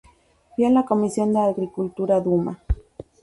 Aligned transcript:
Fui 0.55 0.65
a 0.65 0.71
la 0.71 0.83
comisión 0.83 1.31
de 1.31 1.41
Agricultura 1.41 2.19
Duma. 2.19 2.57